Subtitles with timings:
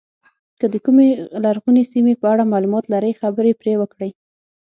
[0.59, 1.07] که د کومې
[1.43, 4.11] لرغونې سیمې په اړه معلومات لرئ خبرې پرې وکړئ.